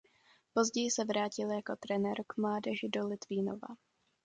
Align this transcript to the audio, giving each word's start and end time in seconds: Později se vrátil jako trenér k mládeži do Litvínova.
Později 0.53 0.91
se 0.91 1.03
vrátil 1.05 1.51
jako 1.51 1.75
trenér 1.79 2.23
k 2.27 2.37
mládeži 2.37 2.89
do 2.89 3.07
Litvínova. 3.07 3.67